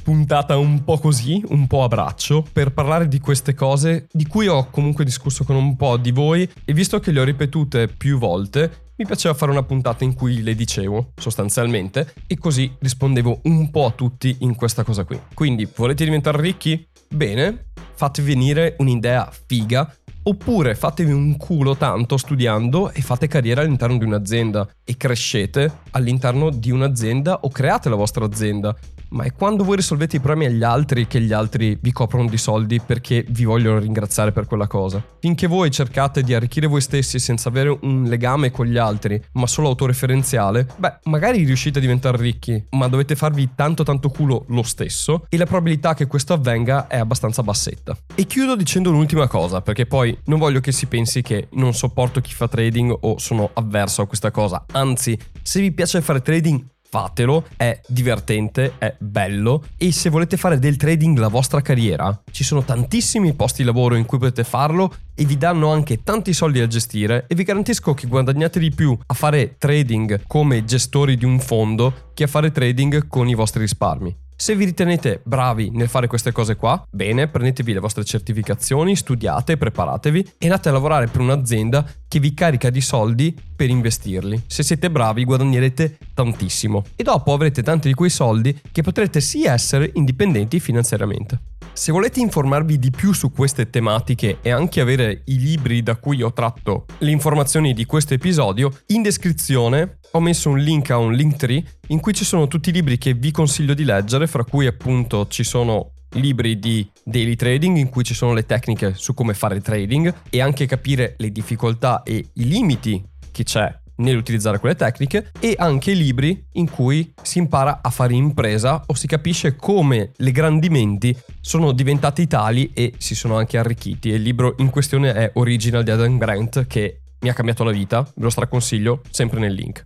puntata 0.04 0.58
un 0.58 0.84
po' 0.84 0.98
così, 0.98 1.42
un 1.48 1.66
po' 1.66 1.82
a 1.82 1.88
braccio, 1.88 2.44
per 2.52 2.74
parlare 2.74 3.08
di 3.08 3.18
queste 3.20 3.54
cose 3.54 4.06
di 4.12 4.26
cui 4.26 4.46
ho 4.46 4.68
comunque 4.68 5.02
discusso 5.02 5.44
con 5.44 5.56
un 5.56 5.76
po' 5.76 5.96
di 5.96 6.12
voi 6.12 6.48
e 6.64 6.72
visto 6.74 7.00
che 7.00 7.10
le 7.10 7.20
ho 7.20 7.24
ripetute 7.24 7.88
più 7.88 8.18
volte, 8.18 8.90
mi 8.96 9.06
piaceva 9.06 9.34
fare 9.34 9.50
una 9.50 9.62
puntata 9.62 10.04
in 10.04 10.14
cui 10.14 10.42
le 10.42 10.54
dicevo 10.54 11.12
sostanzialmente 11.16 12.12
e 12.26 12.36
così 12.36 12.70
rispondevo 12.78 13.40
un 13.44 13.70
po' 13.70 13.86
a 13.86 13.92
tutti 13.92 14.36
in 14.40 14.54
questa 14.54 14.84
cosa 14.84 15.04
qui. 15.04 15.18
Quindi, 15.32 15.66
volete 15.74 16.04
diventare 16.04 16.40
ricchi? 16.40 16.86
Bene, 17.08 17.70
fate 17.94 18.20
venire 18.20 18.76
un'idea 18.78 19.32
figa 19.46 19.90
Oppure 20.26 20.74
fatevi 20.74 21.12
un 21.12 21.36
culo 21.36 21.76
tanto 21.76 22.16
studiando 22.16 22.90
e 22.92 23.02
fate 23.02 23.26
carriera 23.26 23.60
all'interno 23.60 23.98
di 23.98 24.06
un'azienda 24.06 24.66
e 24.82 24.96
crescete 24.96 25.70
all'interno 25.90 26.48
di 26.48 26.70
un'azienda 26.70 27.40
o 27.42 27.50
create 27.50 27.90
la 27.90 27.96
vostra 27.96 28.24
azienda 28.24 28.74
ma 29.10 29.24
è 29.24 29.32
quando 29.32 29.64
voi 29.64 29.76
risolvete 29.76 30.16
i 30.16 30.20
problemi 30.20 30.52
agli 30.52 30.62
altri 30.62 31.06
che 31.06 31.20
gli 31.20 31.32
altri 31.32 31.78
vi 31.80 31.92
coprono 31.92 32.28
di 32.28 32.36
soldi 32.36 32.80
perché 32.80 33.24
vi 33.28 33.44
vogliono 33.44 33.78
ringraziare 33.78 34.32
per 34.32 34.46
quella 34.46 34.66
cosa. 34.66 35.04
Finché 35.20 35.46
voi 35.46 35.70
cercate 35.70 36.22
di 36.22 36.34
arricchire 36.34 36.66
voi 36.66 36.80
stessi 36.80 37.18
senza 37.18 37.48
avere 37.48 37.76
un 37.82 38.04
legame 38.04 38.50
con 38.50 38.66
gli 38.66 38.76
altri, 38.76 39.22
ma 39.32 39.46
solo 39.46 39.68
autoreferenziale, 39.68 40.66
beh, 40.76 40.98
magari 41.04 41.44
riuscite 41.44 41.78
a 41.78 41.80
diventare 41.80 42.18
ricchi, 42.18 42.62
ma 42.70 42.88
dovete 42.88 43.16
farvi 43.16 43.50
tanto 43.54 43.82
tanto 43.82 44.08
culo 44.08 44.44
lo 44.48 44.62
stesso 44.62 45.26
e 45.28 45.36
la 45.36 45.46
probabilità 45.46 45.94
che 45.94 46.06
questo 46.06 46.32
avvenga 46.32 46.86
è 46.86 46.98
abbastanza 46.98 47.42
bassetta. 47.42 47.96
E 48.14 48.24
chiudo 48.26 48.56
dicendo 48.56 48.90
un'ultima 48.90 49.28
cosa, 49.28 49.60
perché 49.60 49.86
poi 49.86 50.16
non 50.24 50.38
voglio 50.38 50.60
che 50.60 50.72
si 50.72 50.86
pensi 50.86 51.22
che 51.22 51.48
non 51.52 51.74
sopporto 51.74 52.20
chi 52.20 52.32
fa 52.32 52.48
trading 52.48 52.96
o 53.00 53.18
sono 53.18 53.50
avverso 53.54 54.02
a 54.02 54.06
questa 54.06 54.30
cosa. 54.30 54.64
Anzi, 54.72 55.18
se 55.42 55.60
vi 55.60 55.72
piace 55.72 56.00
fare 56.00 56.20
trading, 56.20 56.72
fatelo, 56.94 57.46
è 57.56 57.80
divertente, 57.88 58.74
è 58.78 58.94
bello 59.00 59.64
e 59.76 59.90
se 59.90 60.10
volete 60.10 60.36
fare 60.36 60.60
del 60.60 60.76
trading 60.76 61.18
la 61.18 61.26
vostra 61.26 61.60
carriera, 61.60 62.22
ci 62.30 62.44
sono 62.44 62.62
tantissimi 62.62 63.32
posti 63.32 63.62
di 63.62 63.66
lavoro 63.66 63.96
in 63.96 64.06
cui 64.06 64.18
potete 64.18 64.44
farlo 64.44 64.94
e 65.12 65.24
vi 65.24 65.36
danno 65.36 65.72
anche 65.72 66.04
tanti 66.04 66.32
soldi 66.32 66.60
da 66.60 66.68
gestire 66.68 67.24
e 67.26 67.34
vi 67.34 67.42
garantisco 67.42 67.94
che 67.94 68.06
guadagnate 68.06 68.60
di 68.60 68.70
più 68.70 68.96
a 69.06 69.14
fare 69.14 69.56
trading 69.58 70.22
come 70.28 70.64
gestori 70.64 71.16
di 71.16 71.24
un 71.24 71.40
fondo 71.40 72.12
che 72.14 72.22
a 72.22 72.28
fare 72.28 72.52
trading 72.52 73.08
con 73.08 73.28
i 73.28 73.34
vostri 73.34 73.62
risparmi. 73.62 74.23
Se 74.36 74.56
vi 74.56 74.64
ritenete 74.64 75.20
bravi 75.24 75.70
nel 75.70 75.88
fare 75.88 76.08
queste 76.08 76.32
cose 76.32 76.56
qua, 76.56 76.84
bene, 76.90 77.28
prendetevi 77.28 77.72
le 77.72 77.78
vostre 77.78 78.04
certificazioni, 78.04 78.96
studiate, 78.96 79.56
preparatevi 79.56 80.32
e 80.38 80.46
andate 80.46 80.68
a 80.68 80.72
lavorare 80.72 81.06
per 81.06 81.20
un'azienda 81.20 81.86
che 82.08 82.18
vi 82.18 82.34
carica 82.34 82.68
di 82.68 82.80
soldi 82.80 83.34
per 83.54 83.70
investirli. 83.70 84.42
Se 84.46 84.64
siete 84.64 84.90
bravi 84.90 85.24
guadagnerete 85.24 85.98
tantissimo 86.14 86.84
e 86.96 87.04
dopo 87.04 87.32
avrete 87.32 87.62
tanti 87.62 87.88
di 87.88 87.94
quei 87.94 88.10
soldi 88.10 88.60
che 88.72 88.82
potrete 88.82 89.20
sì 89.20 89.44
essere 89.44 89.90
indipendenti 89.94 90.58
finanziariamente. 90.58 91.38
Se 91.74 91.90
volete 91.90 92.20
informarvi 92.20 92.78
di 92.78 92.92
più 92.92 93.12
su 93.12 93.32
queste 93.32 93.68
tematiche 93.68 94.38
e 94.42 94.50
anche 94.50 94.80
avere 94.80 95.22
i 95.24 95.40
libri 95.40 95.82
da 95.82 95.96
cui 95.96 96.22
ho 96.22 96.32
tratto 96.32 96.86
le 96.98 97.10
informazioni 97.10 97.74
di 97.74 97.84
questo 97.84 98.14
episodio, 98.14 98.70
in 98.86 99.02
descrizione 99.02 99.98
ho 100.12 100.20
messo 100.20 100.50
un 100.50 100.58
link 100.58 100.90
a 100.90 100.98
un 100.98 101.12
link 101.12 101.34
tree 101.34 101.64
in 101.88 101.98
cui 101.98 102.14
ci 102.14 102.24
sono 102.24 102.46
tutti 102.46 102.68
i 102.68 102.72
libri 102.72 102.96
che 102.96 103.14
vi 103.14 103.32
consiglio 103.32 103.74
di 103.74 103.82
leggere, 103.82 104.28
fra 104.28 104.44
cui 104.44 104.66
appunto 104.66 105.26
ci 105.26 105.42
sono 105.42 105.94
libri 106.12 106.60
di 106.60 106.88
daily 107.02 107.34
trading 107.34 107.76
in 107.76 107.88
cui 107.88 108.04
ci 108.04 108.14
sono 108.14 108.34
le 108.34 108.46
tecniche 108.46 108.94
su 108.94 109.12
come 109.12 109.34
fare 109.34 109.60
trading 109.60 110.14
e 110.30 110.40
anche 110.40 110.66
capire 110.66 111.16
le 111.18 111.32
difficoltà 111.32 112.04
e 112.04 112.24
i 112.34 112.44
limiti 112.46 113.04
che 113.32 113.42
c'è 113.42 113.82
nell'utilizzare 113.96 114.58
quelle 114.58 114.74
tecniche 114.74 115.30
e 115.38 115.54
anche 115.58 115.92
libri 115.92 116.46
in 116.52 116.70
cui 116.70 117.12
si 117.22 117.38
impara 117.38 117.80
a 117.82 117.90
fare 117.90 118.14
impresa 118.14 118.82
o 118.86 118.94
si 118.94 119.06
capisce 119.06 119.56
come 119.56 120.12
le 120.16 120.32
grandi 120.32 120.68
menti 120.68 121.16
sono 121.40 121.72
diventati 121.72 122.26
tali 122.26 122.70
e 122.72 122.94
si 122.98 123.14
sono 123.14 123.36
anche 123.36 123.58
arricchiti. 123.58 124.10
E 124.10 124.16
il 124.16 124.22
libro 124.22 124.54
in 124.58 124.70
questione 124.70 125.12
è 125.12 125.30
Original 125.34 125.82
di 125.82 125.90
Adam 125.90 126.18
Grant 126.18 126.66
che 126.66 127.02
mi 127.20 127.28
ha 127.28 127.32
cambiato 127.32 127.64
la 127.64 127.70
vita, 127.70 128.02
ve 128.02 128.22
lo 128.22 128.30
straconsiglio 128.30 129.00
sempre 129.10 129.40
nel 129.40 129.54
link. 129.54 129.82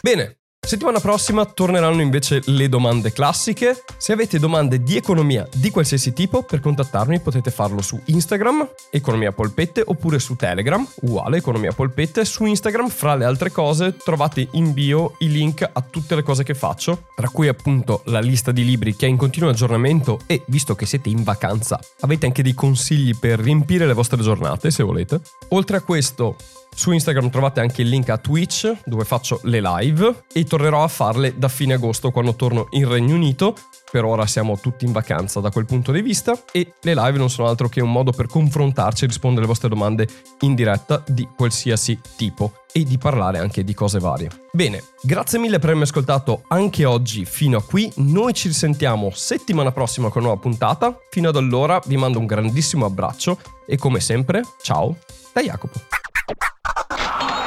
Bene, 0.00 0.38
Settimana 0.66 0.98
prossima 0.98 1.44
torneranno 1.44 2.00
invece 2.00 2.40
le 2.46 2.70
domande 2.70 3.12
classiche. 3.12 3.84
Se 3.98 4.12
avete 4.12 4.38
domande 4.38 4.82
di 4.82 4.96
economia 4.96 5.46
di 5.54 5.70
qualsiasi 5.70 6.14
tipo, 6.14 6.42
per 6.42 6.60
contattarmi 6.60 7.20
potete 7.20 7.50
farlo 7.50 7.82
su 7.82 8.00
Instagram, 8.06 8.68
Economia 8.90 9.30
Polpette, 9.30 9.82
oppure 9.84 10.18
su 10.18 10.36
Telegram, 10.36 10.84
uguale 11.02 11.36
Economia 11.36 11.72
Polpette. 11.72 12.24
Su 12.24 12.46
Instagram, 12.46 12.88
fra 12.88 13.14
le 13.14 13.26
altre 13.26 13.52
cose, 13.52 13.94
trovate 13.96 14.48
in 14.52 14.72
bio 14.72 15.14
i 15.18 15.30
link 15.30 15.68
a 15.70 15.80
tutte 15.82 16.14
le 16.14 16.22
cose 16.22 16.44
che 16.44 16.54
faccio, 16.54 17.08
tra 17.14 17.28
cui 17.28 17.46
appunto 17.46 18.00
la 18.06 18.20
lista 18.20 18.50
di 18.50 18.64
libri 18.64 18.96
che 18.96 19.04
è 19.04 19.08
in 19.08 19.18
continuo 19.18 19.50
aggiornamento 19.50 20.20
e, 20.26 20.42
visto 20.46 20.74
che 20.74 20.86
siete 20.86 21.10
in 21.10 21.22
vacanza, 21.22 21.78
avete 22.00 22.24
anche 22.24 22.42
dei 22.42 22.54
consigli 22.54 23.16
per 23.16 23.38
riempire 23.38 23.86
le 23.86 23.92
vostre 23.92 24.22
giornate, 24.22 24.70
se 24.70 24.82
volete. 24.82 25.20
Oltre 25.50 25.76
a 25.76 25.82
questo, 25.82 26.36
su 26.74 26.90
Instagram 26.90 27.30
trovate 27.30 27.60
anche 27.60 27.82
il 27.82 27.88
link 27.88 28.08
a 28.08 28.18
Twitch 28.18 28.80
dove 28.84 29.04
faccio 29.04 29.40
le 29.44 29.60
live 29.60 30.24
e 30.32 30.44
tornerò 30.44 30.82
a 30.82 30.88
farle 30.88 31.34
da 31.36 31.48
fine 31.48 31.74
agosto 31.74 32.10
quando 32.10 32.34
torno 32.34 32.66
in 32.70 32.88
Regno 32.88 33.14
Unito. 33.14 33.54
Per 33.90 34.04
ora 34.04 34.26
siamo 34.26 34.58
tutti 34.58 34.84
in 34.84 34.92
vacanza 34.92 35.38
da 35.38 35.50
quel 35.50 35.66
punto 35.66 35.92
di 35.92 36.02
vista 36.02 36.36
e 36.50 36.74
le 36.82 36.94
live 36.94 37.16
non 37.16 37.30
sono 37.30 37.48
altro 37.48 37.68
che 37.68 37.80
un 37.80 37.92
modo 37.92 38.10
per 38.10 38.26
confrontarci 38.26 39.04
e 39.04 39.06
rispondere 39.06 39.42
alle 39.42 39.52
vostre 39.52 39.68
domande 39.68 40.08
in 40.40 40.54
diretta 40.56 41.02
di 41.06 41.28
qualsiasi 41.36 42.00
tipo 42.16 42.64
e 42.72 42.82
di 42.82 42.98
parlare 42.98 43.38
anche 43.38 43.62
di 43.62 43.72
cose 43.72 44.00
varie. 44.00 44.28
Bene, 44.52 44.82
grazie 45.00 45.38
mille 45.38 45.58
per 45.58 45.66
avermi 45.66 45.84
ascoltato 45.84 46.42
anche 46.48 46.84
oggi 46.84 47.24
fino 47.24 47.58
a 47.58 47.62
qui. 47.62 47.90
Noi 47.96 48.34
ci 48.34 48.48
risentiamo 48.48 49.12
settimana 49.14 49.70
prossima 49.70 50.08
con 50.08 50.22
una 50.22 50.32
nuova 50.32 50.42
puntata. 50.42 50.98
Fino 51.10 51.28
ad 51.28 51.36
allora 51.36 51.80
vi 51.86 51.96
mando 51.96 52.18
un 52.18 52.26
grandissimo 52.26 52.84
abbraccio 52.84 53.38
e 53.64 53.76
come 53.76 54.00
sempre, 54.00 54.42
ciao 54.60 54.96
da 55.32 55.40
Jacopo. 55.40 56.03
Oh, 56.26 57.43